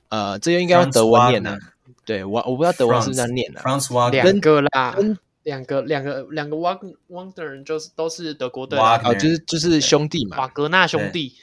[0.09, 1.59] 啊，呃，这个应该用德文念呢、啊，
[2.05, 4.97] 对我我不知道德文是不是这样念的、啊，两个啦，
[5.43, 11.35] 两个两个两个 Wagner 就是都是德国队，哦，就是就是兄弟嘛，瓦格纳兄弟。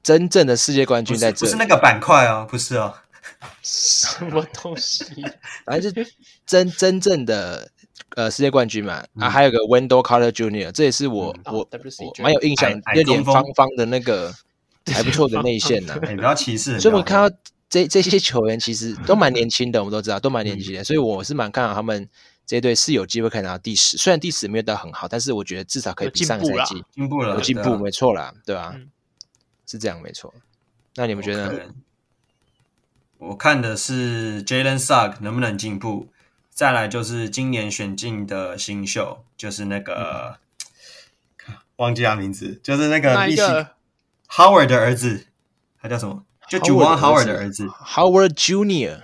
[0.00, 1.44] 真正的世界冠军在这。
[1.44, 2.94] 里，不是那个板块哦，不是哦，
[3.62, 5.04] 什么东西？
[5.66, 6.02] 反正就
[6.46, 7.70] 真真正的
[8.16, 9.04] 呃世界冠军嘛。
[9.18, 11.68] 啊，还有个 Wendell Carter Jr.，这也是我我我
[12.22, 14.34] 蛮有印象，有点方方的那个
[14.92, 15.98] 还不错的内线呐。
[15.98, 17.36] 比较歧视，所以我们看到
[17.68, 22.08] 这这些球员其实都蛮年轻的，我们都知道都蛮年轻的，所以我是蛮看好他们
[22.46, 23.96] 这一队是有机会可以拿到第十。
[23.98, 28.74] 虽然第十没有到很好，但是我觉得至少可以比上个赛季进步了，有进步，没错啦，对吧？
[29.66, 30.32] 是这样，没错。
[30.94, 31.68] 那你们觉得？Okay.
[33.18, 36.08] 我看的是 Jalen Suggs 能不能进步，
[36.50, 40.38] 再来就是今年选进的新秀，就是那个、
[41.48, 43.42] 嗯、忘记他名字，就是那个密西
[44.28, 45.26] Howard 的儿子，
[45.82, 46.24] 他叫什么？
[46.48, 49.02] 就 Juwan Howard 的儿子，Howard Junior。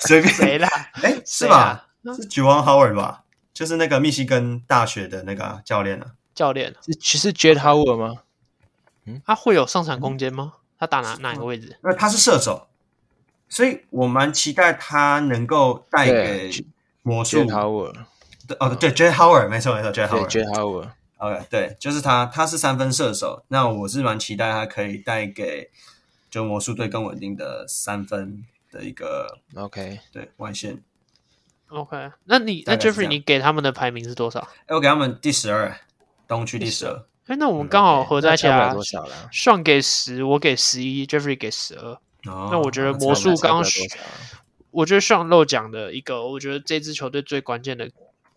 [0.00, 0.68] 随便 谁啦？
[0.94, 1.88] 哎，是吧？
[2.04, 3.24] 是 Juwan Howard 吧？
[3.52, 6.12] 就是那个密西根大学的那个教练啊。
[6.34, 8.22] 教练是其实 Jett Howard 吗？
[9.04, 10.54] 嗯，他会有上场空间吗？
[10.82, 11.78] 他打哪哪个位置？
[11.82, 12.66] 那他是射手，
[13.48, 16.50] 所以我蛮期待他能够带给
[17.02, 17.44] 魔术。
[17.44, 18.04] Howard，
[18.58, 23.44] 哦，对，Jett Howard，没错没错，Jett Howard，Jett Howard，OK，对，就是他，他是三分射手。
[23.46, 25.70] 那我是蛮期待他可以带给
[26.28, 30.82] 就魔术队更稳定的三分的一个 OK，对外线。
[31.68, 34.40] OK，那你那 Jeffrey，你给他们的排名是多少？
[34.66, 35.76] 哎，我给他们第十二，
[36.26, 37.04] 东区第十二。
[37.32, 38.74] 哎，那我们刚好合在一起啊
[39.32, 41.98] ，Sean 给十，我给十一，Jeffrey 给十二。
[42.24, 43.70] 那我觉得魔术刚刚，
[44.70, 47.90] 我觉得 Sean 漏讲的一个，我觉得这支球队最关键的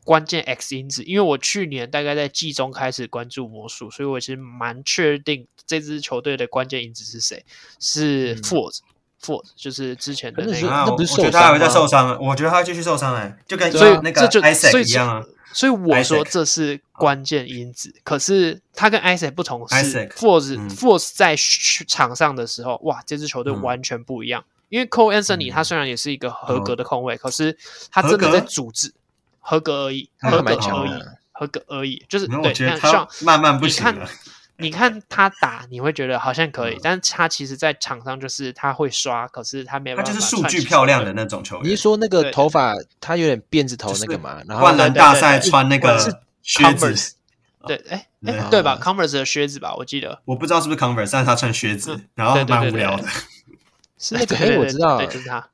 [0.05, 7.43] 关键 X 因子，因为我去年大概在季中开始关注魔术，所以我其实蛮确定这支球队的关键因子是谁，
[7.77, 8.39] 是
[9.25, 15.23] Fultz，Fultz 就是之前的那个，那不是受伤，我觉得他还会再受伤，我觉得他继续受伤哎，就跟所以那个 Isaac 一样啊。
[15.53, 21.33] 所以我说这是关键因子，可是他跟 Isaac 不同是 force force 在
[21.87, 24.43] 场上的时候，哇，这支球队完全不一样。
[24.67, 27.57] 因为 Cole Anthony 他虽然也是一个合格的控卫，可是
[27.89, 28.91] 他真的在组织
[29.39, 32.53] 合格而已，合格而已，合格而已，就是对。
[32.53, 34.09] 像慢慢不行了。
[34.57, 40.11] 你看他打，你会觉得好像可以，但是他其实，在场上就是他会刷，可是他没办法。
[40.11, 41.65] 他就是数据漂亮的那种球员。
[41.65, 44.41] 你是说那个头发，他有点辫子头那个嘛？
[44.47, 45.97] 然后灌篮大赛穿那个
[46.41, 47.15] 靴子，
[47.67, 50.21] 对，哎哎，对吧？Converse 的靴子吧，我记得。
[50.25, 53.03] 我不知道是不是 Converse，但是他穿靴子，然后蛮无聊的。
[53.97, 55.49] 是那个， 哎，我知道，就是他。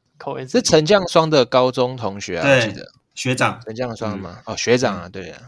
[0.47, 4.37] 是陈将双的高中同学啊，我记得学长陈将双嘛？
[4.45, 5.39] 哦，学长啊，对啊。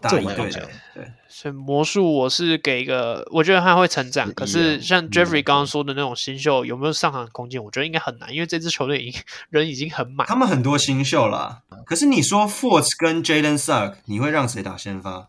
[0.00, 4.32] 大一对的，对，所以魔术我是给一个，我觉得他会成长。
[4.34, 7.62] 可是像 Jeffrey 刚刚说的那种新秀，有没有上场空间？
[7.62, 10.26] 我觉得应该很难，因为这支球队已经人已经很满。
[10.26, 15.28] 他们很多新秀啦，可是你说 Force 跟 Jaden Suggs，你会让谁打先发？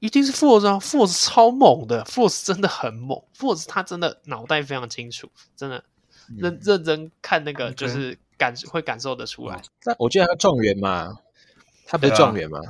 [0.00, 5.82] 一定是 Force 啊，Force 超猛的，Force 真的很猛，Force 他真的脑袋非常清楚，真的
[6.36, 9.60] 认认真看那个就是感会感受得出来。
[9.82, 11.18] 但我记得他状元嘛，
[11.84, 12.60] 他不是状元吗？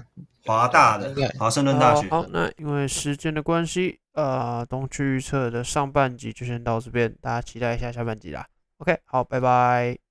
[0.49, 2.09] 华大的华盛顿大学。
[2.09, 8.47] 好，那因为时间的关系，呃，东区预测的上半集就先到这边，大家期待一下下半集啦。
[8.79, 10.08] OK，好，拜拜。